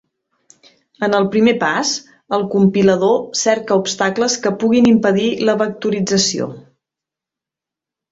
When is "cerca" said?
3.41-3.77